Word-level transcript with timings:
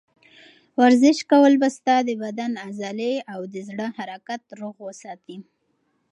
ورزش 0.79 1.17
کول 1.31 1.53
به 1.61 1.67
ستا 1.77 1.95
د 2.07 2.09
بدن 2.23 2.51
عضلې 2.67 3.13
او 3.33 3.41
د 3.53 3.55
زړه 3.69 3.87
حرکت 3.97 4.41
روغ 4.59 4.75
وساتي. 4.87 5.37